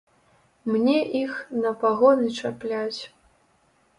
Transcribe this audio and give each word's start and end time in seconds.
Мне 0.75 0.95
іх 1.19 1.33
на 1.65 1.73
пагоны 1.85 2.27
чапляць! 2.39 2.99